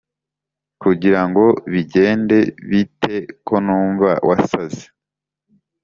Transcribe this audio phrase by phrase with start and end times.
[0.81, 3.15] Kugira ngo bigende bite
[3.47, 4.85] konumva wasaze